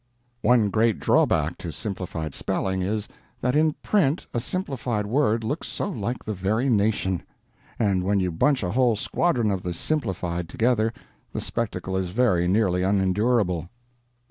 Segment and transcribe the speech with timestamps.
[0.41, 3.07] One great drawback to Simplified Spelling is,
[3.39, 7.21] that in print a simplified word looks so like the very nation!
[7.77, 10.91] and when you bunch a whole squadron of the Simplified together
[11.33, 13.69] the spectacle is very nearly unendurable.